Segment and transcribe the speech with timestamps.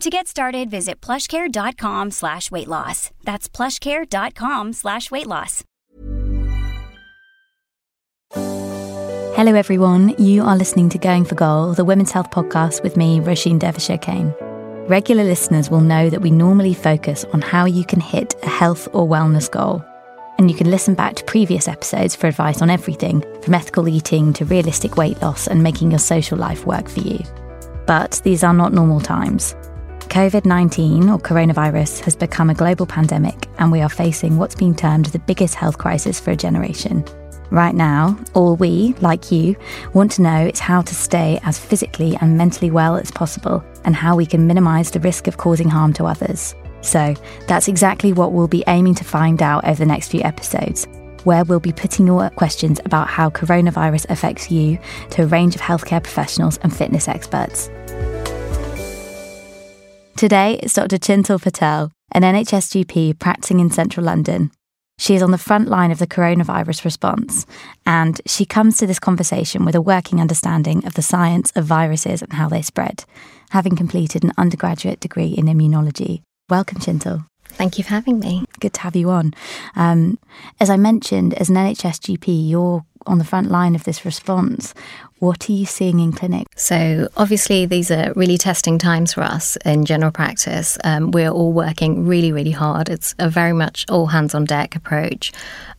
[0.00, 3.10] To get started, visit plushcare.com slash weight loss.
[3.22, 5.62] That's plushcare.com slash weight loss.
[9.36, 10.14] Hello, everyone.
[10.18, 14.34] You are listening to Going for Goal, the Women's Health podcast with me, Roisin Dervish-O'Kane.
[14.88, 18.88] Regular listeners will know that we normally focus on how you can hit a health
[18.94, 19.84] or wellness goal.
[20.38, 24.32] And you can listen back to previous episodes for advice on everything from ethical eating
[24.32, 27.18] to realistic weight loss and making your social life work for you.
[27.86, 29.54] But these are not normal times.
[30.10, 34.74] COVID 19 or coronavirus has become a global pandemic, and we are facing what's been
[34.74, 37.04] termed the biggest health crisis for a generation.
[37.50, 39.54] Right now, all we, like you,
[39.94, 43.94] want to know is how to stay as physically and mentally well as possible and
[43.94, 46.56] how we can minimise the risk of causing harm to others.
[46.80, 47.14] So,
[47.46, 50.88] that's exactly what we'll be aiming to find out over the next few episodes,
[51.22, 54.76] where we'll be putting your questions about how coronavirus affects you
[55.10, 57.70] to a range of healthcare professionals and fitness experts.
[60.20, 60.98] Today, it's Dr.
[60.98, 64.50] Chintal Patel, an NHS GP practicing in central London.
[64.98, 67.46] She is on the front line of the coronavirus response,
[67.86, 72.20] and she comes to this conversation with a working understanding of the science of viruses
[72.20, 73.06] and how they spread,
[73.52, 76.20] having completed an undergraduate degree in immunology.
[76.50, 77.24] Welcome, Chintal.
[77.44, 78.44] Thank you for having me.
[78.60, 79.32] Good to have you on.
[79.74, 80.18] Um,
[80.60, 84.74] as I mentioned, as an NHS GP, you're on the front line of this response.
[85.20, 86.46] What are you seeing in clinic?
[86.56, 90.78] So, obviously, these are really testing times for us in general practice.
[90.82, 92.88] Um, we're all working really, really hard.
[92.88, 95.30] It's a very much all hands on deck approach.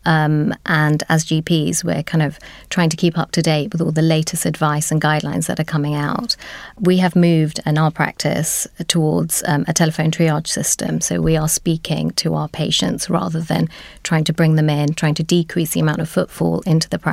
[0.04, 2.38] Um, and as GPs, we're kind of
[2.70, 5.64] trying to keep up to date with all the latest advice and guidelines that are
[5.64, 6.36] coming out.
[6.78, 11.00] We have moved in our practice towards um, a telephone triage system.
[11.00, 13.68] So, we are speaking to our patients rather than
[14.04, 17.11] trying to bring them in, trying to decrease the amount of footfall into the practice.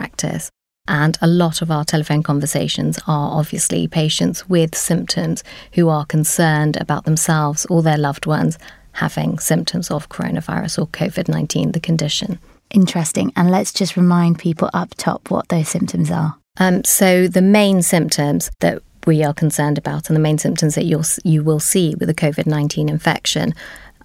[0.87, 5.43] And a lot of our telephone conversations are obviously patients with symptoms
[5.73, 8.57] who are concerned about themselves or their loved ones
[8.93, 12.39] having symptoms of coronavirus or COVID 19, the condition.
[12.71, 13.31] Interesting.
[13.35, 16.35] And let's just remind people up top what those symptoms are.
[16.57, 20.85] Um, so, the main symptoms that we are concerned about and the main symptoms that
[20.85, 23.53] you'll, you will see with a COVID 19 infection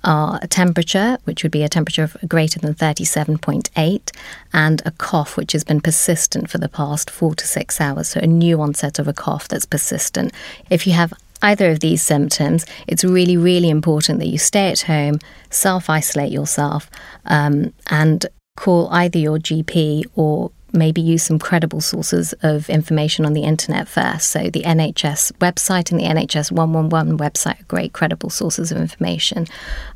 [0.05, 4.11] are a temperature, which would be a temperature of greater than 37.8,
[4.53, 8.09] and a cough, which has been persistent for the past four to six hours.
[8.09, 10.33] So, a new onset of a cough that's persistent.
[10.71, 14.83] If you have either of these symptoms, it's really, really important that you stay at
[14.83, 15.19] home,
[15.51, 16.91] self isolate yourself,
[17.27, 18.27] um, and
[18.57, 23.89] call either your GP or maybe use some credible sources of information on the internet
[23.89, 24.31] first.
[24.31, 29.47] So, the NHS website and the NHS 111 website are great, credible sources of information.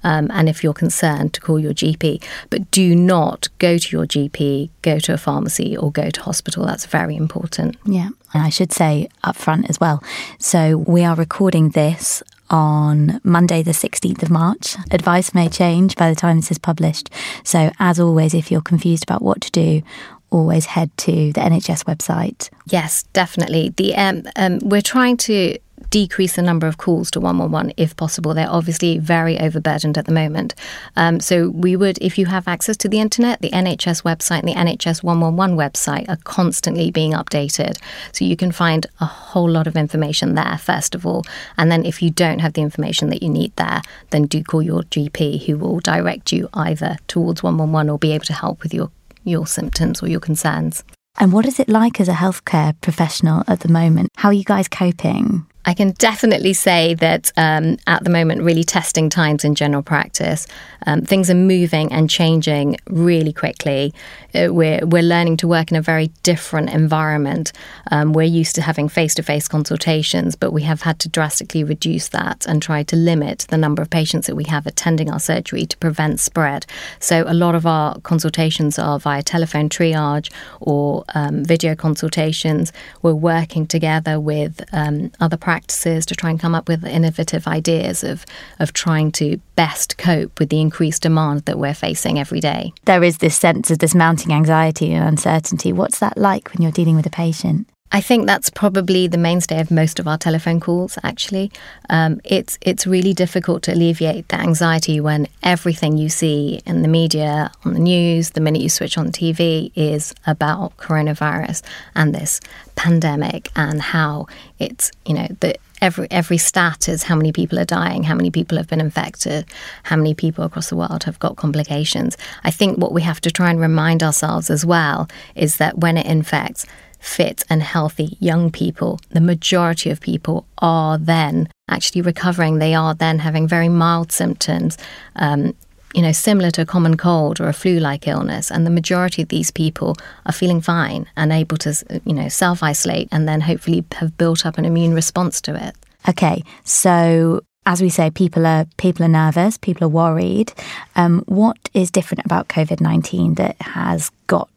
[0.05, 2.23] Um, and if you're concerned, to call your GP.
[2.51, 6.65] But do not go to your GP, go to a pharmacy, or go to hospital.
[6.65, 7.77] That's very important.
[7.85, 8.11] Yeah.
[8.33, 10.03] And I should say up front as well.
[10.39, 14.77] So, we are recording this on Monday, the 16th of March.
[14.91, 17.11] Advice may change by the time this is published.
[17.45, 19.83] So, as always, if you're confused about what to do
[20.31, 22.51] always head to the NHS website?
[22.67, 23.71] Yes, definitely.
[23.71, 25.59] The um, um, we're trying to
[25.91, 28.35] decrease the number of calls to 111 if possible.
[28.35, 30.55] They're obviously very overburdened at the moment.
[30.97, 34.49] Um, so we would, if you have access to the internet, the NHS website and
[34.49, 37.79] the NHS 111 website are constantly being updated.
[38.13, 41.25] So you can find a whole lot of information there, first of all.
[41.57, 44.63] And then if you don't have the information that you need there, then do call
[44.63, 48.75] your GP who will direct you either towards 111 or be able to help with
[48.75, 48.91] your
[49.29, 50.85] your symptoms or your concerns.
[51.21, 54.11] And what is it like as a healthcare professional at the moment?
[54.17, 55.47] How are you guys coping?
[55.69, 60.47] I can definitely say that um, at the moment, really testing times in general practice.
[60.87, 63.93] Um, things are moving and changing really quickly.
[64.35, 67.53] Uh, we're, we're learning to work in a very different environment.
[67.91, 71.65] Um, we're used to having face to face consultations, but we have had to drastically
[71.65, 75.21] reduce that and try to limit the number of patients that we have attending our
[75.21, 76.65] surgery to prevent spread.
[76.99, 82.73] So a lot of our consultations are via telephone triage or um, video consultations.
[83.03, 87.49] We're working together with um, other practices practices to try and come up with innovative
[87.49, 88.25] ideas of,
[88.61, 92.73] of trying to best cope with the increased demand that we're facing every day.
[92.85, 95.73] There is this sense of this mounting anxiety and uncertainty.
[95.73, 97.67] What's that like when you're dealing with a patient?
[97.91, 100.99] I think that's probably the mainstay of most of our telephone calls.
[101.03, 101.51] Actually,
[101.89, 106.89] um, it's it's really difficult to alleviate the anxiety when everything you see in the
[106.89, 111.63] media, on the news, the minute you switch on TV, is about coronavirus
[111.95, 112.41] and this
[112.79, 114.27] pandemic and how
[114.61, 118.31] it's you know the every every stat is how many people are dying, how many
[118.31, 119.45] people have been infected,
[119.83, 122.17] how many people across the world have got complications.
[122.45, 125.97] I think what we have to try and remind ourselves as well is that when
[125.97, 126.65] it infects
[127.01, 132.59] fit and healthy young people, the majority of people are then actually recovering.
[132.59, 134.79] They are then having very mild symptoms,
[135.17, 135.55] um,
[135.99, 138.53] you know, similar to a common cold or a flu like illness.
[138.53, 139.97] And the majority of these people
[140.27, 141.75] are feeling fine and able to,
[142.05, 145.75] you know, self isolate and then hopefully have built up an immune response to it.
[146.09, 150.53] Okay, so as we say, people are people are nervous, people are worried.
[150.95, 154.49] Um, what is different about COVID nineteen that has got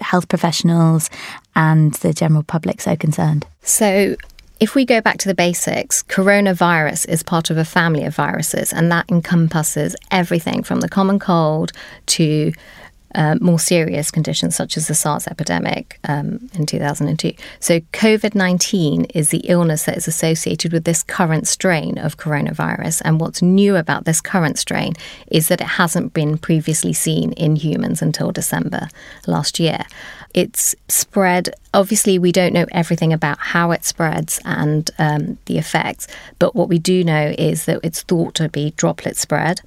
[0.00, 1.08] health professionals
[1.56, 3.46] and the general public so concerned?
[3.62, 4.16] So,
[4.60, 8.72] if we go back to the basics, coronavirus is part of a family of viruses,
[8.72, 11.72] and that encompasses everything from the common cold
[12.06, 12.52] to
[13.14, 17.32] uh, more serious conditions such as the SARS epidemic um, in 2002.
[17.58, 23.02] So, COVID 19 is the illness that is associated with this current strain of coronavirus.
[23.04, 24.92] And what's new about this current strain
[25.28, 28.88] is that it hasn't been previously seen in humans until December
[29.26, 29.84] last year.
[30.34, 36.06] It's spread, obviously, we don't know everything about how it spreads and um, the effects,
[36.38, 39.60] but what we do know is that it's thought to be droplet spread.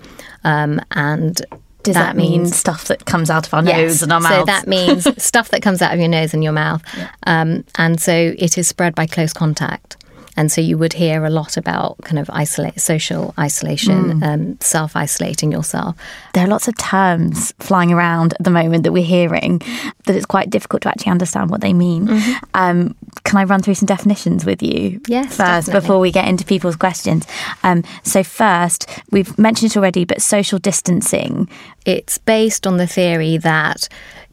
[0.44, 1.42] Um, and
[1.83, 3.77] does that, that mean stuff that comes out of our yes.
[3.77, 4.39] nose and our mouth?
[4.39, 6.81] So that means stuff that comes out of your nose and your mouth.
[6.98, 7.10] Yeah.
[7.27, 9.98] Um, and so it is spread by close contact.
[10.35, 14.24] And so you would hear a lot about kind of isolate, social isolation, mm.
[14.24, 15.95] um, self isolating yourself.
[16.33, 19.59] There are lots of terms flying around at the moment that we're hearing
[20.06, 22.07] that it's quite difficult to actually understand what they mean.
[22.07, 22.45] Mm-hmm.
[22.53, 25.01] Um, can I run through some definitions with you?
[25.07, 25.38] Yes.
[25.38, 25.80] First, definitely.
[25.80, 27.25] before we get into people's questions.
[27.63, 31.50] Um, so, first, we've mentioned it already, but social distancing.
[31.86, 33.88] It's based on the theory that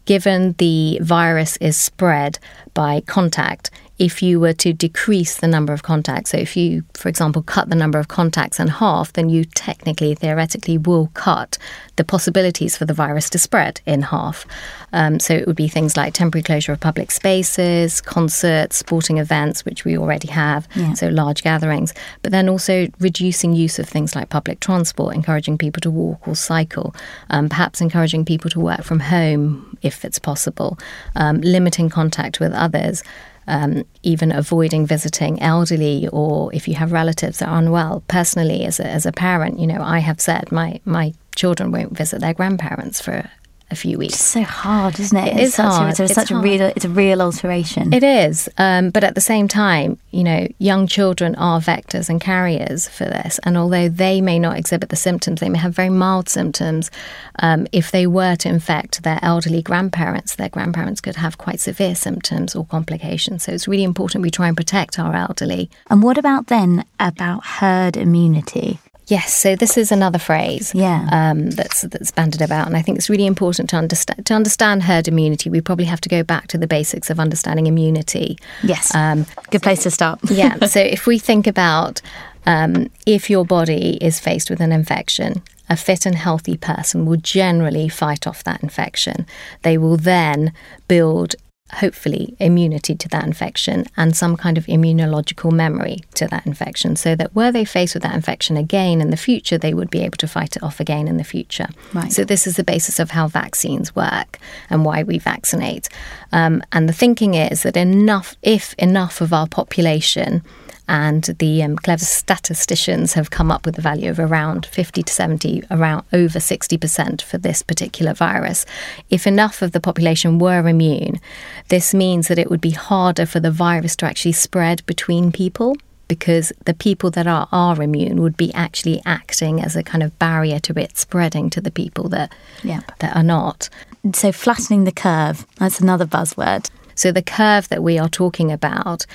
[0.06, 2.38] given the virus is spread
[2.74, 3.70] by contact,
[4.00, 6.30] if you were to decrease the number of contacts.
[6.30, 10.14] So, if you, for example, cut the number of contacts in half, then you technically,
[10.14, 11.58] theoretically, will cut
[11.96, 14.46] the possibilities for the virus to spread in half.
[14.94, 19.66] Um, so, it would be things like temporary closure of public spaces, concerts, sporting events,
[19.66, 20.94] which we already have, yeah.
[20.94, 21.92] so large gatherings,
[22.22, 26.34] but then also reducing use of things like public transport, encouraging people to walk or
[26.34, 26.94] cycle,
[27.28, 30.78] um, perhaps encouraging people to work from home if it's possible,
[31.16, 33.02] um, limiting contact with others
[33.46, 38.02] um, even avoiding visiting elderly or if you have relatives that are unwell.
[38.08, 41.96] Personally, as a, as a parent, you know, I have said my, my children won't
[41.96, 43.30] visit their grandparents for
[43.70, 44.14] a few weeks.
[44.14, 45.28] It's so hard, isn't it?
[45.28, 45.86] It it's is such hard.
[45.86, 46.44] A, it's, it's such hard.
[46.44, 46.72] a real.
[46.76, 47.92] It's a real alteration.
[47.92, 52.20] It is, um, but at the same time, you know, young children are vectors and
[52.20, 53.38] carriers for this.
[53.44, 56.90] And although they may not exhibit the symptoms, they may have very mild symptoms.
[57.38, 61.94] Um, if they were to infect their elderly grandparents, their grandparents could have quite severe
[61.94, 63.44] symptoms or complications.
[63.44, 65.70] So it's really important we try and protect our elderly.
[65.88, 68.78] And what about then about herd immunity?
[69.10, 71.08] Yes, so this is another phrase yeah.
[71.10, 74.84] um, that's that's banded about, and I think it's really important to understand to understand
[74.84, 75.50] herd immunity.
[75.50, 78.38] We probably have to go back to the basics of understanding immunity.
[78.62, 80.20] Yes, um, good place to start.
[80.30, 82.00] yeah, so if we think about
[82.46, 87.18] um, if your body is faced with an infection, a fit and healthy person will
[87.18, 89.26] generally fight off that infection.
[89.62, 90.52] They will then
[90.86, 91.34] build
[91.74, 97.14] hopefully immunity to that infection and some kind of immunological memory to that infection so
[97.14, 100.16] that were they faced with that infection again in the future they would be able
[100.16, 102.12] to fight it off again in the future right.
[102.12, 105.88] so this is the basis of how vaccines work and why we vaccinate
[106.32, 110.42] um, and the thinking is that enough if enough of our population
[110.90, 115.12] and the um, clever statisticians have come up with a value of around 50 to
[115.12, 118.66] 70, around over 60% for this particular virus.
[119.08, 121.20] If enough of the population were immune,
[121.68, 125.76] this means that it would be harder for the virus to actually spread between people.
[126.08, 130.18] because the people that are, are immune would be actually acting as a kind of
[130.18, 132.98] barrier to it spreading to the people that Yep.
[132.98, 133.68] that are not.
[134.12, 136.68] So flattening the curve, that's another buzzword.
[136.96, 139.06] So the curve that we are talking about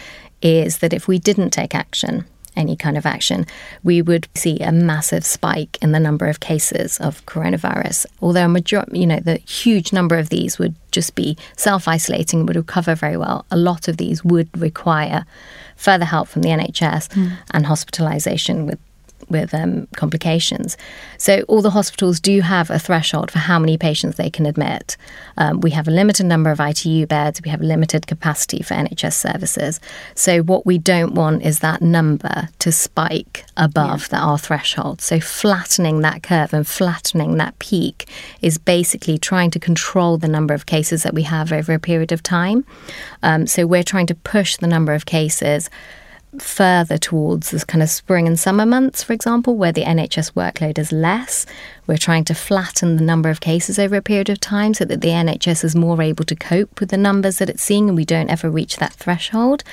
[0.46, 2.24] is that if we didn't take action,
[2.56, 3.46] any kind of action,
[3.84, 8.06] we would see a massive spike in the number of cases of coronavirus.
[8.22, 12.56] Although a major, you know, the huge number of these would just be self-isolating, would
[12.56, 13.46] recover very well.
[13.50, 15.26] A lot of these would require
[15.76, 17.28] further help from the NHS hmm.
[17.52, 18.80] and hospitalisation with
[19.30, 20.78] with um, complications.
[21.18, 24.98] So all the hospitals do have a threshold for how many patients they can admit.
[25.38, 27.42] Um, we have a limited number of ITU beds.
[27.42, 29.80] We have limited capacity for NHS services.
[30.14, 35.02] So what we don't want is that number to spike above that our threshold.
[35.02, 38.10] So flattening that curve and flattening that peak
[38.42, 42.12] is basically trying to control the number of cases that we have over a period
[42.12, 42.66] of time.
[43.24, 45.70] Um, so we're trying to push the number of cases
[46.42, 50.78] further towards this kind of spring and summer months, for example, where the NHS workload
[50.78, 51.46] is less.
[51.88, 55.02] We're trying to flatten the number of cases over a period of time so that
[55.02, 58.06] the NHS is more able to cope with the numbers that it's seeing and we
[58.06, 59.64] don't ever reach that threshold.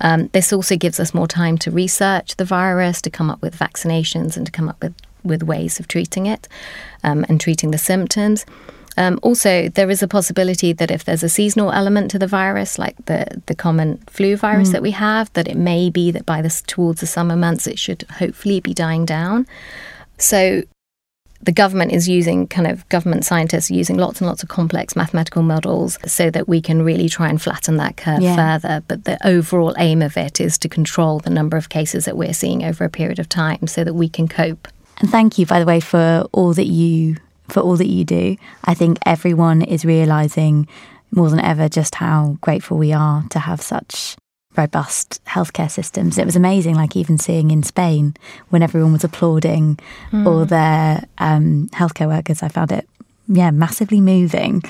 [0.00, 3.58] Um, this also gives us more time to research the virus, to come up with
[3.58, 6.48] vaccinations, and to come up with, with ways of treating it
[7.04, 8.44] um, and treating the symptoms.
[8.96, 12.78] Um, also, there is a possibility that if there's a seasonal element to the virus,
[12.78, 16.42] like the, the common flu virus that we have, that it may be that by
[16.42, 19.46] this towards the summer months it should hopefully be dying down.
[20.18, 20.62] So
[21.40, 24.94] the government is using kind of government scientists are using lots and lots of complex
[24.94, 28.36] mathematical models so that we can really try and flatten that curve Yeah.
[28.36, 28.82] further.
[28.86, 32.34] But the overall aim of it is to control the number of cases that we're
[32.34, 34.68] seeing over a period of time so that we can cope.
[35.00, 37.16] And thank you, by the way, for all that you
[37.48, 38.36] for all that you do.
[38.64, 40.68] I think everyone is realizing
[41.10, 44.16] more than ever just how grateful we are to have such
[44.56, 46.18] robust healthcare systems.
[46.18, 48.14] It was amazing, like even seeing in Spain
[48.50, 49.78] when everyone was applauding
[50.26, 52.42] all their um, healthcare workers.
[52.42, 52.88] I found it.
[53.28, 54.62] Yeah, massively moving.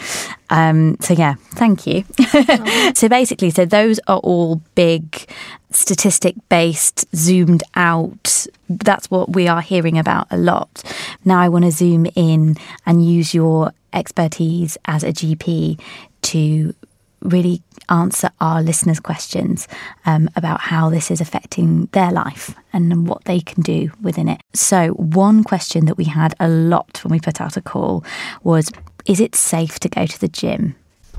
[0.50, 2.04] Um, so yeah, thank you.
[2.94, 5.26] so basically, so those are all big
[5.74, 8.46] statistic based, zoomed out.
[8.68, 10.82] That's what we are hearing about a lot.
[11.24, 15.80] Now I want to zoom in and use your expertise as a GP
[16.22, 16.74] to
[17.20, 19.68] really answer our listeners' questions
[20.06, 24.40] um, about how this is affecting their life and what they can do within it.
[24.54, 28.04] So, one question that we had a lot when we put out a call
[28.42, 28.70] was
[29.06, 30.74] Is it safe to go to the gym?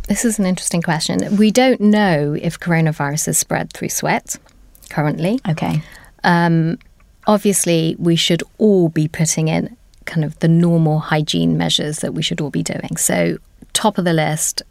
[0.07, 1.37] This is an interesting question.
[1.37, 4.37] We don't know if coronavirus is spread through sweat
[4.89, 5.39] currently.
[5.47, 5.81] Okay.
[6.23, 6.77] Um,
[7.25, 12.21] obviously, we should all be putting in kind of the normal hygiene measures that we
[12.21, 12.97] should all be doing.
[12.97, 13.37] So,
[13.71, 14.61] top of the list,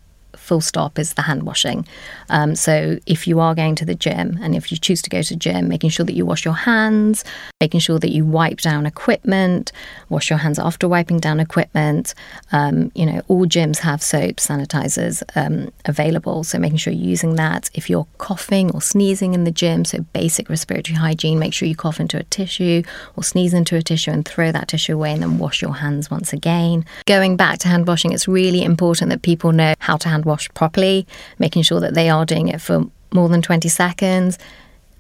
[0.53, 1.87] full stop, is the hand washing.
[2.29, 5.23] Um, so, if you are going to the gym and if you choose to go
[5.23, 7.25] to gym, making sure that you wash your hands,
[7.59, 9.73] making sure that you wipe down equipment,
[10.11, 12.15] wash your hands after wiping down equipment.
[12.53, 16.45] Um, you know, all gyms have soap, sanitizers um, available.
[16.45, 17.71] So, making sure you're using that.
[17.73, 21.77] If you're coughing or sneezing in the gym, so basic respiratory hygiene, make sure you
[21.77, 22.83] cough into a tissue
[23.17, 26.11] or sneeze into a tissue and throw that tissue away and then wash your hands
[26.11, 26.85] once again.
[27.07, 30.42] Going back to hand washing, it's really important that people know how to hand wash
[30.51, 31.07] properly,
[31.39, 34.39] making sure that they are doing it for more than 20 seconds.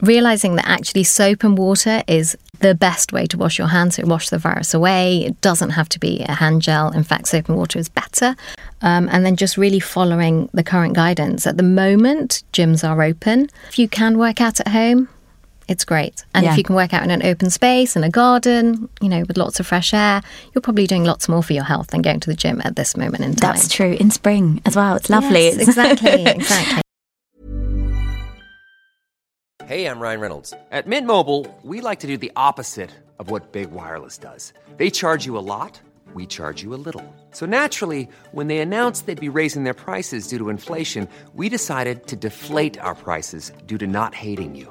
[0.00, 4.04] Realizing that actually soap and water is the best way to wash your hands, so
[4.04, 5.24] wash the virus away.
[5.24, 6.90] It doesn't have to be a hand gel.
[6.90, 8.34] In fact, soap and water is better.
[8.80, 11.46] Um, and then just really following the current guidance.
[11.46, 13.48] At the moment, gyms are open.
[13.68, 15.08] If you can work out at home,
[15.68, 16.24] it's great.
[16.34, 16.52] And Yeah.
[16.52, 19.36] if you can work out in an open space, in a garden, you know, with
[19.36, 20.22] lots of fresh air,
[20.54, 22.96] you're probably doing lots more for your health than going to the gym at this
[22.96, 23.54] moment in time.
[23.54, 23.92] That's true.
[23.98, 24.96] In spring as well.
[24.96, 25.44] It's lovely.
[25.44, 26.82] Yes, exactly, exactly.
[29.64, 30.52] Hey, I'm Ryan Reynolds.
[30.70, 34.52] At Mint Mobile, we like to do the opposite of what Big Wireless does.
[34.76, 35.80] They charge you a lot,
[36.14, 37.04] we charge you a little.
[37.30, 42.06] So naturally, when they announced they'd be raising their prices due to inflation, we decided
[42.08, 44.70] to deflate our prices due to not hating you.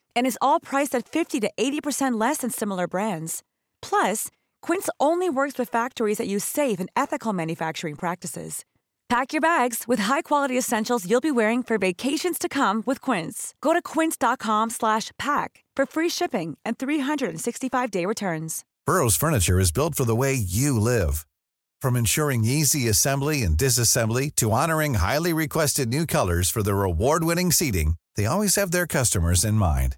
[0.15, 3.43] And is all priced at 50 to 80% less than similar brands.
[3.81, 4.29] Plus,
[4.61, 8.63] Quince only works with factories that use safe and ethical manufacturing practices.
[9.11, 13.53] Pack your bags with high-quality essentials you'll be wearing for vacations to come with Quince.
[13.59, 18.63] Go to quince.com slash pack for free shipping and 365-day returns.
[18.85, 21.27] Burrow's furniture is built for the way you live.
[21.81, 27.51] From ensuring easy assembly and disassembly to honoring highly requested new colors for their award-winning
[27.51, 29.97] seating, they always have their customers in mind.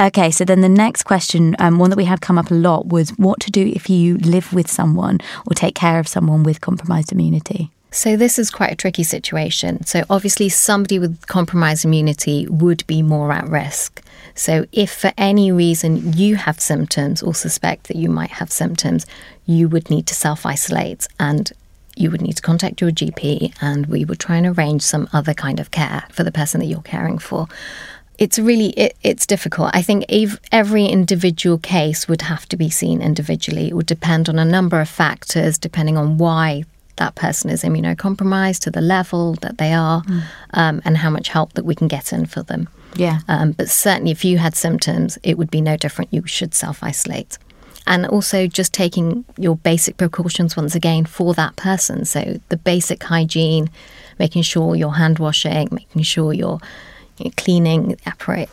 [0.00, 2.86] Okay, so then the next question, um, one that we had come up a lot,
[2.86, 6.62] was what to do if you live with someone or take care of someone with
[6.62, 7.70] compromised immunity.
[7.90, 9.84] So, this is quite a tricky situation.
[9.84, 14.02] So, obviously, somebody with compromised immunity would be more at risk.
[14.34, 19.04] So, if for any reason you have symptoms or suspect that you might have symptoms,
[19.44, 21.52] you would need to self isolate and
[21.96, 25.34] you would need to contact your GP, and we would try and arrange some other
[25.34, 27.48] kind of care for the person that you're caring for
[28.20, 29.70] it's really it, it's difficult.
[29.72, 30.04] I think
[30.52, 33.68] every individual case would have to be seen individually.
[33.68, 36.64] It would depend on a number of factors, depending on why
[36.96, 40.22] that person is immunocompromised to the level that they are, mm.
[40.52, 42.68] um, and how much help that we can get in for them.
[42.94, 43.20] Yeah.
[43.26, 46.12] Um, but certainly, if you had symptoms, it would be no different.
[46.12, 47.38] You should self isolate.
[47.86, 52.04] And also, just taking your basic precautions once again for that person.
[52.04, 53.70] So, the basic hygiene,
[54.18, 56.60] making sure you're hand washing, making sure you're
[57.36, 57.96] cleaning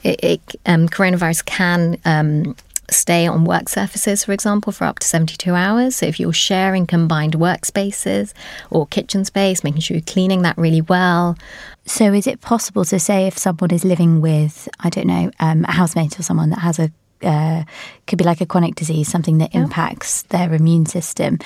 [0.04, 2.56] It, it, um, coronavirus can um,
[2.90, 5.96] stay on work surfaces, for example, for up to 72 hours.
[5.96, 8.34] So if you're sharing combined workspaces
[8.70, 11.38] or kitchen space, making sure you're cleaning that really well.
[11.86, 15.66] So is it possible to say if someone is living with, I don't know, um,
[15.66, 16.92] a housemate or someone that has a
[17.24, 17.64] uh,
[18.06, 19.64] could be like a chronic disease, something that yeah.
[19.64, 21.40] impacts their immune system.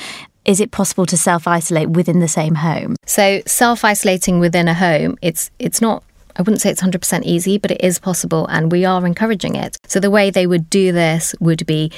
[0.44, 2.96] Is it possible to self isolate within the same home?
[3.06, 6.04] So self isolating within a home, it's it's not
[6.36, 9.78] I wouldn't say it's 100% easy, but it is possible and we are encouraging it.
[9.88, 11.92] So the way they would do this would be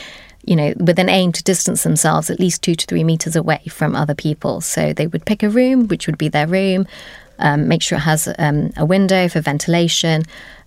[0.46, 3.62] you know, with an aim to distance themselves at least two to three meters away
[3.70, 4.60] from other people.
[4.62, 6.86] So they would pick a room, which would be their room,
[7.40, 10.24] um, make sure it has um, a window for ventilation,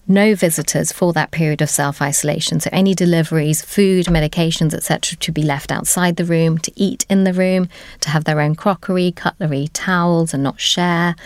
[0.09, 2.61] no visitors for that period of self isolation.
[2.61, 7.25] So any deliveries, food, medications, etc., to be left outside the room, to eat in
[7.25, 7.69] the room,
[8.01, 11.17] to have their own crockery, cutlery, towels, and not share.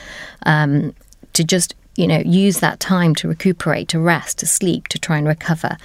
[0.44, 0.94] Um,
[1.32, 5.18] to just you know, use that time to recuperate, to rest, to sleep, to try
[5.18, 5.76] and recover.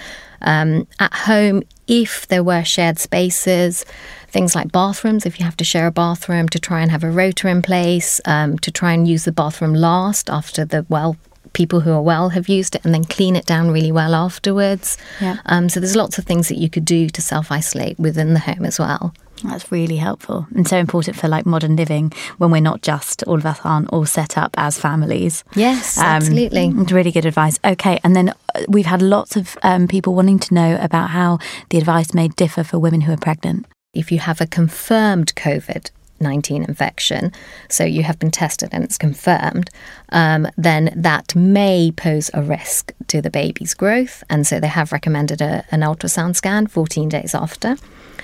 [0.41, 3.85] Um, at home, if there were shared spaces,
[4.27, 7.09] things like bathrooms, if you have to share a bathroom, to try and have a
[7.09, 11.17] rota in place, um, to try and use the bathroom last after the well
[11.53, 14.97] people who are well have used it and then clean it down really well afterwards.
[15.21, 15.37] Yeah.
[15.45, 18.39] Um, so there's lots of things that you could do to self isolate within the
[18.39, 19.13] home as well.
[19.43, 23.36] That's really helpful and so important for like modern living when we're not just all
[23.36, 25.43] of us aren't all set up as families.
[25.56, 26.71] Yes, um, absolutely.
[26.71, 27.60] Really good advice.
[27.63, 31.39] Okay, and then uh, we've had lots of um, people wanting to know about how
[31.69, 33.65] the advice may differ for women who are pregnant.
[33.93, 37.32] If you have a confirmed COVID 19 infection,
[37.69, 39.69] so you have been tested and it's confirmed,
[40.10, 44.24] um, then that may pose a risk to the baby's growth.
[44.30, 47.76] And so they have recommended a, an ultrasound scan 14 days after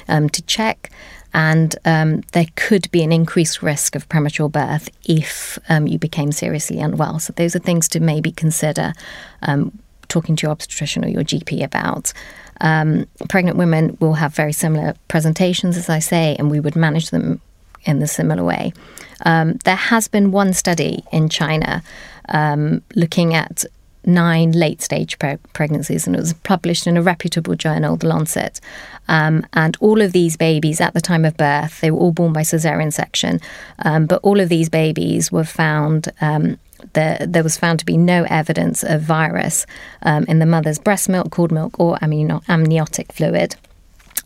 [0.08, 0.92] um, to check.
[1.34, 6.32] And um, there could be an increased risk of premature birth if um, you became
[6.34, 7.20] seriously unwell.
[7.20, 8.94] So, those are things to maybe consider
[9.42, 12.12] um, talking to your obstetrician or your GP about.
[12.60, 17.10] Um, pregnant women will have very similar presentations, as I say, and we would manage
[17.10, 17.42] them
[17.86, 18.74] in the similar way.
[19.26, 21.82] Um, there has been one study in China
[22.30, 23.66] um, looking at
[24.06, 28.60] nine late stage pre- pregnancies, and it was published in a reputable journal, The Lancet.
[29.08, 32.34] Um, and all of these babies at the time of birth, they were all born
[32.34, 33.40] by cesarean section,
[33.80, 36.12] um, but all of these babies were found.
[36.22, 36.58] Um,
[36.94, 39.68] the, there was found to be no evidence of virus
[40.02, 43.56] um, in the mother's breast milk, cord milk, or amniotic fluid.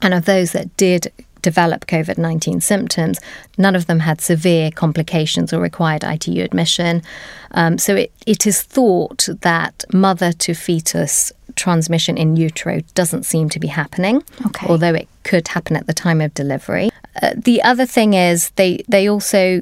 [0.01, 1.11] And of those that did
[1.45, 3.19] develop COVID 19 symptoms.
[3.57, 7.03] None of them had severe complications or required ITU admission.
[7.51, 13.47] Um, so it, it is thought that mother to fetus transmission in utero doesn't seem
[13.49, 14.65] to be happening, okay.
[14.67, 16.89] although it could happen at the time of delivery.
[17.21, 19.61] Uh, the other thing is they, they also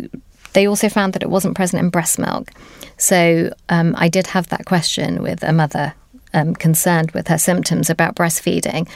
[0.54, 2.52] they also found that it wasn't present in breast milk.
[2.98, 5.96] So um, I did have that question with a mother
[6.34, 8.88] um, concerned with her symptoms about breastfeeding.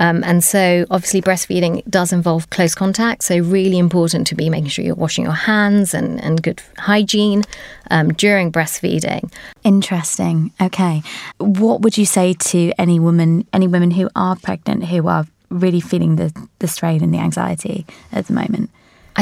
[0.00, 3.24] Um, and so, obviously, breastfeeding does involve close contact.
[3.24, 7.42] So, really important to be making sure you're washing your hands and, and good hygiene
[7.90, 9.32] um, during breastfeeding.
[9.64, 10.50] Interesting.
[10.60, 11.02] Okay.
[11.38, 15.80] What would you say to any woman, any women who are pregnant who are really
[15.80, 18.70] feeling the, the strain and the anxiety at the moment?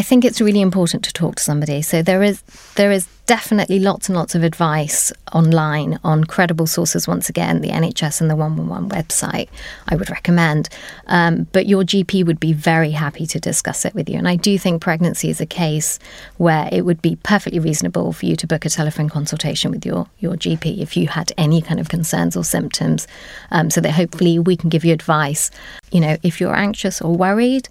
[0.00, 1.82] I think it's really important to talk to somebody.
[1.82, 2.40] So there is
[2.76, 7.06] there is definitely lots and lots of advice online on credible sources.
[7.06, 9.48] Once again, the NHS and the 111 website,
[9.88, 10.70] I would recommend.
[11.06, 14.16] Um, but your GP would be very happy to discuss it with you.
[14.16, 15.98] And I do think pregnancy is a case
[16.38, 20.08] where it would be perfectly reasonable for you to book a telephone consultation with your,
[20.18, 23.06] your GP if you had any kind of concerns or symptoms,
[23.50, 25.50] um, so that hopefully we can give you advice.
[25.92, 27.68] You know, if you're anxious or worried,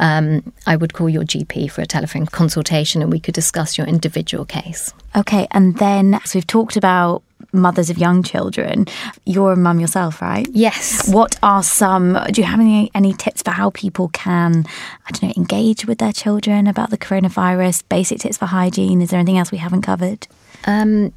[0.00, 3.86] um, I would call your GP for a telephone consultation and we could discuss your
[3.86, 4.92] individual case.
[5.14, 8.86] Okay, and then so we've talked about mothers of young children.
[9.26, 10.48] You're a mum yourself, right?
[10.52, 11.08] Yes.
[11.12, 12.18] What are some?
[12.32, 14.64] Do you have any any tips for how people can,
[15.06, 17.84] I don't know, engage with their children about the coronavirus?
[17.88, 19.02] Basic tips for hygiene.
[19.02, 20.26] Is there anything else we haven't covered?
[20.64, 21.12] Um,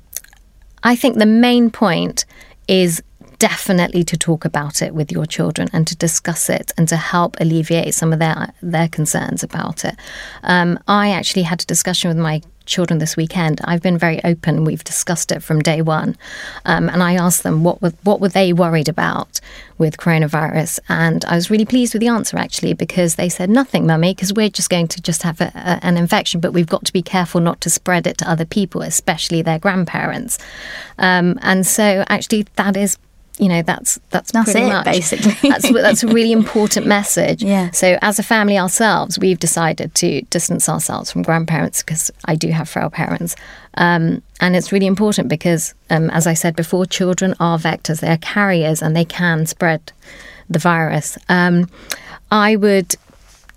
[0.83, 2.25] I think the main point
[2.67, 3.01] is
[3.43, 7.35] definitely to talk about it with your children and to discuss it and to help
[7.41, 9.95] alleviate some of their their concerns about it.
[10.43, 13.59] Um, I actually had a discussion with my children this weekend.
[13.65, 14.63] I've been very open.
[14.63, 16.15] We've discussed it from day one,
[16.63, 19.41] um, and I asked them what were what were they worried about
[19.77, 23.85] with coronavirus, and I was really pleased with the answer actually because they said nothing,
[23.85, 26.85] mummy, because we're just going to just have a, a, an infection, but we've got
[26.85, 30.39] to be careful not to spread it to other people, especially their grandparents.
[30.97, 32.97] Um, and so actually, that is
[33.39, 35.49] you know that's that's, that's pretty it, much basically.
[35.49, 37.43] that's that's a really important message.
[37.53, 37.71] Yeah.
[37.71, 42.49] So as a family ourselves, we've decided to distance ourselves from grandparents because I do
[42.49, 43.35] have frail parents,
[43.75, 48.09] um, and it's really important because, um, as I said before, children are vectors; they
[48.09, 49.91] are carriers, and they can spread
[50.49, 51.17] the virus.
[51.29, 51.69] Um,
[52.31, 52.95] I would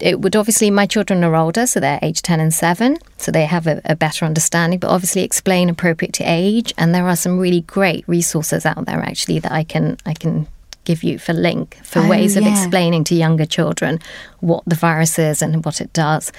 [0.01, 3.47] it would obviously my children are older so they're age 10 and 7 so they
[3.47, 7.39] have a, a, better understanding but obviously explain appropriate to age and there are some
[7.39, 10.47] really great resources out there actually that i can i can
[10.87, 12.53] give you for link for oh, ways of yeah.
[12.53, 14.01] explaining to younger children
[14.41, 16.31] what the virus is and what it does.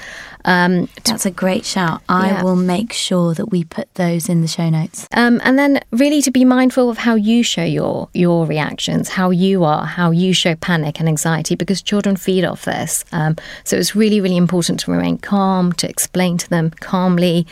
[0.45, 2.01] Um, That's a great shout.
[2.07, 2.43] I Yeah.
[2.43, 5.07] will make sure that we put those in the show notes.
[5.13, 9.29] um, and then really to be mindful of how you show your your reactions, how
[9.31, 13.03] you are, how you show panic and anxiety, because children feed off this.
[13.11, 17.45] Um, so it's really really important to remain calm, to explain to them calmly,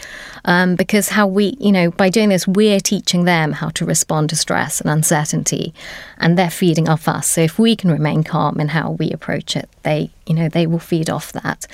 [0.45, 4.29] um, because how we you know by doing this we're teaching them how to respond
[4.29, 5.73] to stress and uncertainty,
[6.19, 7.30] and they're feeding off us.
[7.30, 10.67] So if we can remain calm in how we approach it, they you know they
[10.67, 11.67] will feed off that.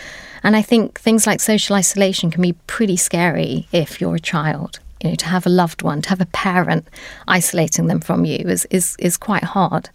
[0.44, 4.80] And I think things like social isolation can be pretty scary if you're a child.
[5.04, 6.88] You know, to have a loved one, to have a parent
[7.28, 9.90] isolating them from you is is, is quite hard.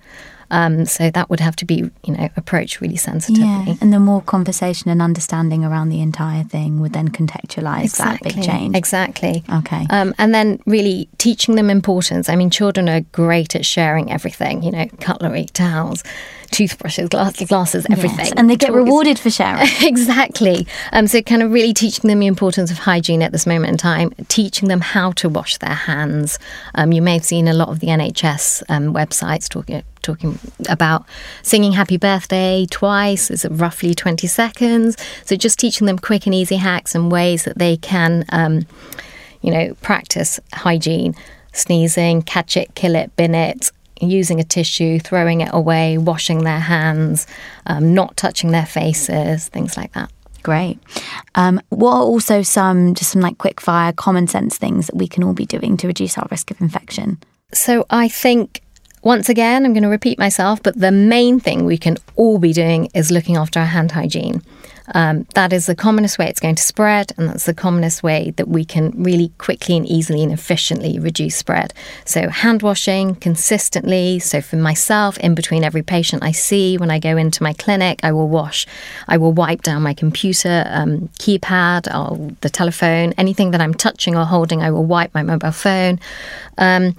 [0.50, 3.44] Um, so that would have to be, you know, approached really sensitively.
[3.44, 8.22] Yeah, and the more conversation and understanding around the entire thing would then contextualize that
[8.22, 8.76] big change.
[8.76, 9.44] Exactly.
[9.52, 9.86] Okay.
[9.90, 12.28] Um, and then really teaching them importance.
[12.28, 16.02] I mean, children are great at sharing everything, you know, cutlery, towels,
[16.50, 18.18] toothbrushes, glass, glasses, everything.
[18.18, 19.68] Yes, and they get rewarded for sharing.
[19.82, 20.66] exactly.
[20.92, 23.76] Um, so, kind of really teaching them the importance of hygiene at this moment in
[23.76, 26.38] time, teaching them how to wash their hands.
[26.74, 30.38] Um, you may have seen a lot of the NHS um, websites talking talking
[30.68, 31.04] about
[31.42, 36.56] singing happy birthday twice is roughly 20 seconds so just teaching them quick and easy
[36.56, 38.64] hacks and ways that they can um,
[39.42, 41.14] you know practice hygiene
[41.52, 46.60] sneezing catch it kill it bin it using a tissue throwing it away washing their
[46.60, 47.26] hands
[47.66, 50.10] um, not touching their faces things like that
[50.46, 50.78] Great.
[51.34, 55.08] Um, what are also some just some like quick fire common sense things that we
[55.08, 57.18] can all be doing to reduce our risk of infection?
[57.52, 58.60] So I think
[59.06, 62.52] once again, I'm going to repeat myself, but the main thing we can all be
[62.52, 64.42] doing is looking after our hand hygiene.
[64.96, 68.32] Um, that is the commonest way it's going to spread, and that's the commonest way
[68.36, 71.72] that we can really quickly and easily and efficiently reduce spread.
[72.04, 74.18] So, hand washing consistently.
[74.18, 78.00] So, for myself, in between every patient I see, when I go into my clinic,
[78.02, 78.66] I will wash,
[79.06, 84.16] I will wipe down my computer um, keypad, or the telephone, anything that I'm touching
[84.16, 86.00] or holding, I will wipe my mobile phone.
[86.58, 86.96] Um,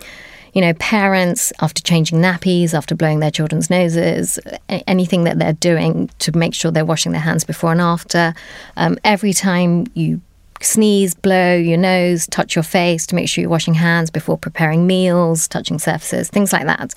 [0.57, 4.39] you know, parents after changing nappies, after blowing their children's noses,
[4.87, 8.33] anything that they're doing to make sure they're washing their hands before and after.
[8.75, 10.19] Um, every time you
[10.59, 14.87] sneeze, blow your nose, touch your face to make sure you're washing hands before preparing
[14.87, 16.95] meals, touching surfaces, things like that.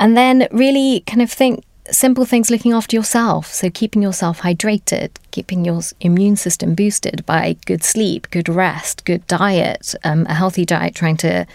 [0.00, 3.52] And then really kind of think simple things looking after yourself.
[3.52, 9.26] So keeping yourself hydrated, keeping your immune system boosted by good sleep, good rest, good
[9.26, 11.46] diet, um, a healthy diet, trying to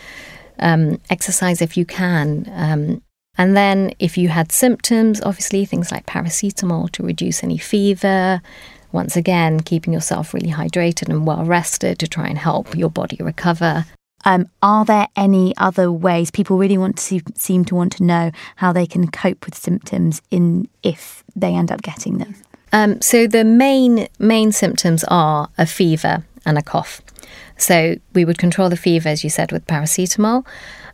[0.60, 2.50] um, exercise if you can.
[2.54, 3.02] Um,
[3.38, 8.42] and then, if you had symptoms, obviously things like paracetamol to reduce any fever.
[8.92, 13.18] Once again, keeping yourself really hydrated and well rested to try and help your body
[13.20, 13.86] recover.
[14.26, 18.04] Um, are there any other ways people really want to see, seem to want to
[18.04, 22.36] know how they can cope with symptoms in if they end up getting them?
[22.72, 27.02] Um, so the main main symptoms are a fever and a cough.
[27.60, 30.46] So we would control the fever, as you said, with paracetamol.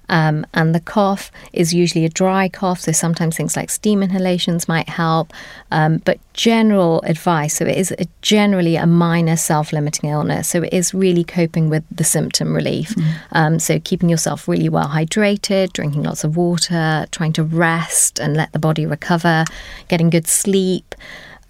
[0.09, 4.67] Um, and the cough is usually a dry cough, so sometimes things like steam inhalations
[4.67, 5.33] might help.
[5.71, 10.49] Um, but general advice, so it is a, generally a minor self limiting illness.
[10.49, 12.89] So it is really coping with the symptom relief.
[12.89, 13.13] Mm.
[13.31, 18.37] Um, so keeping yourself really well hydrated, drinking lots of water, trying to rest and
[18.37, 19.45] let the body recover,
[19.87, 20.93] getting good sleep.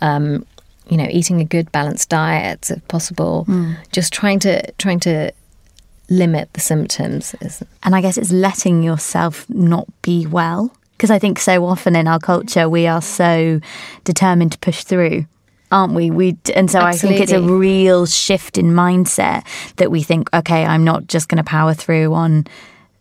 [0.01, 0.45] Um,
[0.87, 3.77] you know, eating a good balanced diet if possible, mm.
[3.91, 5.31] just trying to trying to
[6.09, 7.35] limit the symptoms.
[7.83, 10.75] And I guess it's letting yourself not be well.
[10.91, 13.59] Because I think so often in our culture, we are so
[14.05, 15.25] determined to push through
[15.71, 16.11] aren't we?
[16.11, 17.15] We and so Absolutely.
[17.15, 19.45] I think it's a real shift in mindset
[19.77, 22.45] that we think, okay, I'm not just going to power through on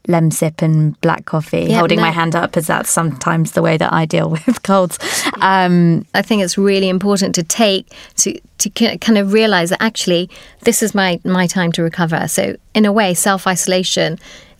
[0.08, 2.02] Lemsip and black coffee, holding no.
[2.02, 4.98] my hand up, as that's sometimes the way that I deal with colds.
[5.40, 10.30] Um, I think it's really important to take to to kind of realize that actually
[10.60, 12.28] this is my my time to recover.
[12.28, 14.18] So in a way, self isolation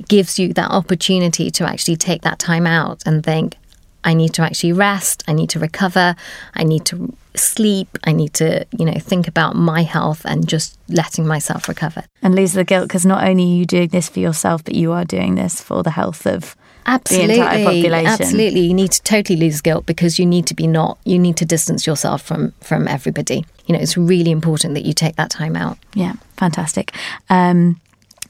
[0.09, 3.57] gives you that opportunity to actually take that time out and think,
[4.05, 5.25] I need to actually rest.
[5.27, 6.15] I need to recover.
[6.55, 7.99] I need to sleep.
[8.05, 12.05] I need to, you know, think about my health and just letting myself recover.
[12.23, 14.93] And lose the guilt because not only are you doing this for yourself, but you
[14.93, 16.55] are doing this for the health of
[16.87, 18.07] absolutely, the entire population.
[18.07, 18.61] Absolutely.
[18.61, 21.45] You need to totally lose guilt because you need to be not, you need to
[21.45, 23.45] distance yourself from, from everybody.
[23.67, 25.79] You know, it's really important that you take that time out.
[25.95, 26.93] Yeah, fantastic.
[27.31, 27.81] Um,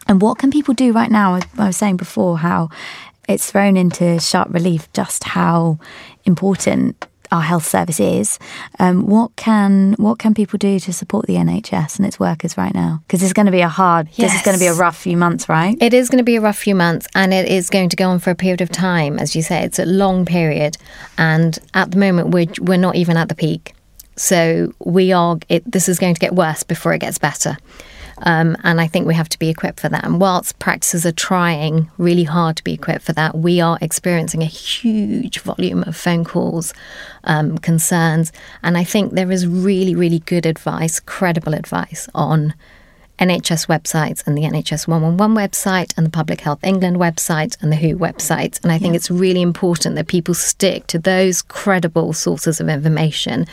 [0.07, 1.41] and what can people do right now?
[1.59, 2.69] I was saying before how
[3.29, 5.79] it's thrown into sharp relief just how
[6.25, 8.39] important our health service is.
[8.79, 12.73] Um, what can what can people do to support the NHS and its workers right
[12.73, 13.03] now?
[13.07, 14.09] Because it's going to be a hard.
[14.13, 14.31] Yes.
[14.31, 15.77] This is going to be a rough few months, right?
[15.81, 18.09] It is going to be a rough few months, and it is going to go
[18.09, 19.19] on for a period of time.
[19.19, 20.77] As you say, it's a long period,
[21.19, 23.75] and at the moment we're we're not even at the peak.
[24.17, 25.39] So we are.
[25.49, 27.57] It, this is going to get worse before it gets better.
[28.19, 30.05] Um, and I think we have to be equipped for that.
[30.05, 34.43] And whilst practices are trying really hard to be equipped for that, we are experiencing
[34.43, 36.73] a huge volume of phone calls,
[37.25, 38.33] um, concerns.
[38.63, 42.55] And I think there is really, really good advice, credible advice on
[43.19, 47.77] NHS websites and the NHS 111 website and the Public Health England website and the
[47.77, 48.63] WHO website.
[48.63, 48.97] And I think yeah.
[48.97, 53.47] it's really important that people stick to those credible sources of information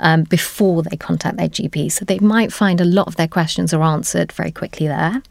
[0.00, 1.90] um, before they contact their GP.
[1.92, 5.22] So they might find a lot of their questions are answered very quickly there.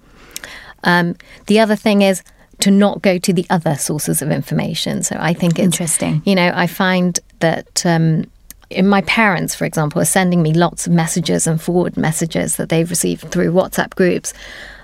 [0.83, 1.15] Um,
[1.47, 2.23] the other thing is,
[2.61, 5.03] to not go to the other sources of information.
[5.03, 6.21] So I think it's interesting.
[6.25, 8.25] You know, I find that um,
[8.83, 12.89] my parents, for example, are sending me lots of messages and forward messages that they've
[12.89, 14.33] received through WhatsApp groups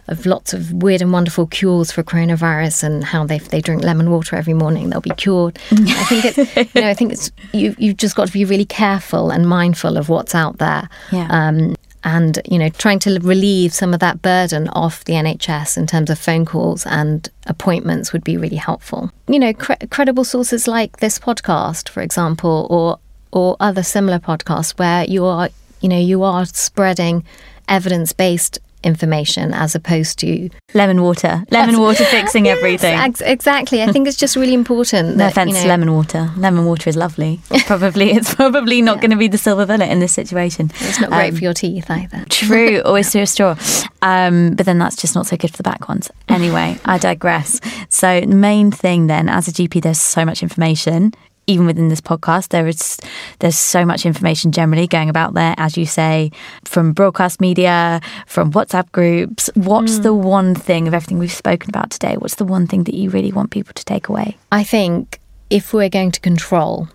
[0.07, 4.09] of lots of weird and wonderful cures for coronavirus and how they they drink lemon
[4.11, 5.57] water every morning they'll be cured.
[5.71, 8.65] I think it's you know I think it's you you've just got to be really
[8.65, 10.89] careful and mindful of what's out there.
[11.11, 11.27] Yeah.
[11.29, 15.85] Um, and you know trying to relieve some of that burden off the NHS in
[15.85, 19.11] terms of phone calls and appointments would be really helpful.
[19.27, 22.99] You know, cre- credible sources like this podcast, for example, or
[23.31, 25.49] or other similar podcasts where you are,
[25.81, 27.23] you know, you are spreading
[27.67, 31.43] evidence based information as opposed to lemon water.
[31.51, 32.97] Lemon water fixing yes, everything.
[32.97, 33.83] Ex- exactly.
[33.83, 35.17] I think it's just really important.
[35.17, 36.31] no offense, you know, lemon water.
[36.37, 37.39] Lemon water is lovely.
[37.65, 39.01] probably it's probably not yeah.
[39.01, 40.71] going to be the silver bullet in this situation.
[40.79, 42.25] It's not great um, for your teeth either.
[42.29, 42.81] true.
[42.81, 43.57] Always through a straw.
[44.01, 46.09] Um, but then that's just not so good for the back ones.
[46.27, 47.59] Anyway, I digress.
[47.89, 51.13] So main thing then, as a GP, there's so much information
[51.47, 52.97] even within this podcast, there is
[53.39, 56.31] there's so much information generally going about there, as you say,
[56.65, 59.49] from broadcast media, from WhatsApp groups.
[59.55, 60.03] What's mm.
[60.03, 62.15] the one thing of everything we've spoken about today?
[62.17, 64.37] What's the one thing that you really want people to take away?
[64.51, 66.87] I think if we're going to control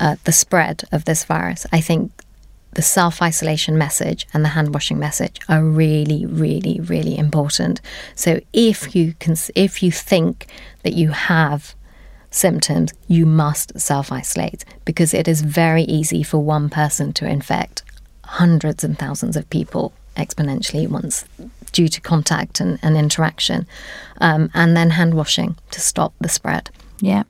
[0.00, 2.12] uh, the spread of this virus, I think
[2.72, 7.80] the self isolation message and the hand washing message are really, really, really important.
[8.14, 10.46] So if you can, if you think
[10.82, 11.74] that you have
[12.32, 17.82] symptoms, you must self isolate because it is very easy for one person to infect
[18.24, 21.24] hundreds and thousands of people exponentially once
[21.72, 23.66] due to contact and, and interaction.
[24.18, 26.70] Um, and then hand washing to stop the spread.
[27.00, 27.24] Yeah.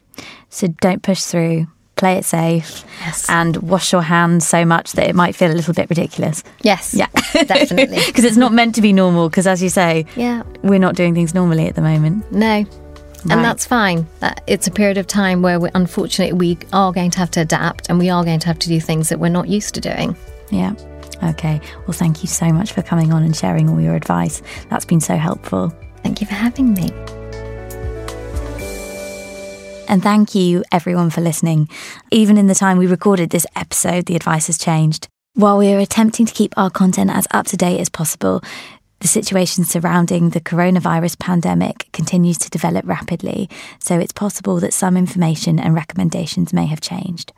[0.50, 1.68] So don't push through.
[1.94, 3.28] Play it safe yes.
[3.28, 6.42] and wash your hands so much that it might feel a little bit ridiculous.
[6.62, 7.98] Yes, yeah, definitely.
[8.06, 9.28] Because it's not meant to be normal.
[9.28, 12.32] Because as you say, yeah, we're not doing things normally at the moment.
[12.32, 12.64] No,
[13.24, 13.36] Right.
[13.36, 14.06] And that's fine.
[14.20, 17.40] Uh, it's a period of time where, we, unfortunately, we are going to have to
[17.40, 19.80] adapt and we are going to have to do things that we're not used to
[19.80, 20.16] doing.
[20.50, 20.74] Yeah.
[21.22, 21.60] Okay.
[21.86, 24.42] Well, thank you so much for coming on and sharing all your advice.
[24.70, 25.72] That's been so helpful.
[26.02, 26.90] Thank you for having me.
[29.88, 31.68] And thank you, everyone, for listening.
[32.10, 35.06] Even in the time we recorded this episode, the advice has changed.
[35.34, 38.42] While we are attempting to keep our content as up to date as possible,
[39.02, 44.96] the situation surrounding the coronavirus pandemic continues to develop rapidly, so it's possible that some
[44.96, 47.32] information and recommendations may have changed.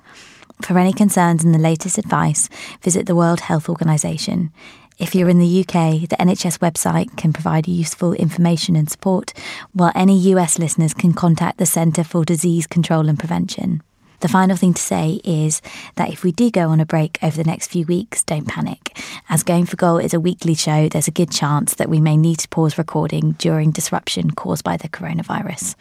[0.60, 2.50] For any concerns and the latest advice,
[2.82, 4.52] visit the World Health Organization.
[4.98, 9.32] If you're in the UK, the NHS website can provide useful information and support,
[9.72, 13.82] while any US listeners can contact the Centre for Disease Control and Prevention.
[14.20, 15.60] The final thing to say is
[15.96, 18.98] that if we do go on a break over the next few weeks, don't panic.
[19.28, 22.16] As Going for Goal is a weekly show, there's a good chance that we may
[22.16, 25.74] need to pause recording during disruption caused by the coronavirus.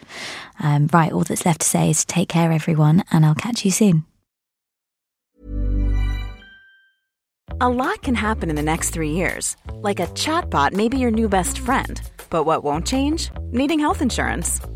[0.60, 3.70] Um, right, all that's left to say is take care, everyone, and I'll catch you
[3.70, 4.04] soon.
[7.60, 9.56] A lot can happen in the next three years.
[9.74, 12.00] Like a chatbot may be your new best friend.
[12.28, 13.30] But what won't change?
[13.52, 14.60] Needing health insurance.